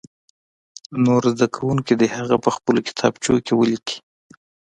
[1.03, 3.97] نور زده کوونکي دې هغه په خپلو کتابچو کې ولیکي.